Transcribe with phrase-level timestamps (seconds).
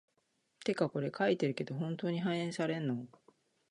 [0.65, 3.05] てかこれ書いてるけど、本当に反映されんの？